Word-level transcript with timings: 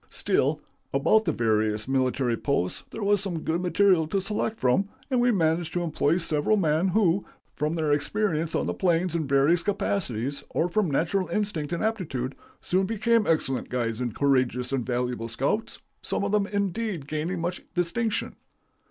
Still, 0.09 0.59
about 0.95 1.25
the 1.25 1.31
various 1.31 1.87
military 1.87 2.35
posts 2.35 2.83
there 2.89 3.03
was 3.03 3.21
some 3.21 3.41
good 3.43 3.61
material 3.61 4.07
to 4.07 4.19
select 4.19 4.59
from, 4.59 4.89
and 5.11 5.21
we 5.21 5.29
managed 5.31 5.73
to 5.73 5.83
employ 5.83 6.17
several 6.17 6.57
men, 6.57 6.87
who, 6.87 7.23
from 7.55 7.73
their 7.75 7.91
experience 7.91 8.55
on 8.55 8.65
the 8.65 8.73
plains 8.73 9.13
in 9.13 9.27
various 9.27 9.61
capacities, 9.61 10.43
or 10.49 10.69
from 10.69 10.89
natural 10.89 11.27
instinct 11.27 11.71
and 11.71 11.83
aptitude, 11.83 12.33
soon 12.61 12.87
became 12.87 13.27
excellent 13.27 13.69
guides 13.69 14.01
and 14.01 14.15
courageous 14.15 14.71
and 14.71 14.87
valuable 14.87 15.27
scouts, 15.27 15.77
some 16.01 16.23
of 16.23 16.31
them, 16.31 16.47
indeed, 16.47 17.07
gaining 17.07 17.39
much 17.39 17.61
distinction. 17.75 18.35